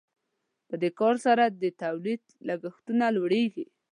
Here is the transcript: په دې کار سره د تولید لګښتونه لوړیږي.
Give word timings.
په 0.67 0.75
دې 0.81 0.89
کار 0.99 1.15
سره 1.25 1.43
د 1.61 1.63
تولید 1.81 2.21
لګښتونه 2.47 3.05
لوړیږي. 3.15 3.65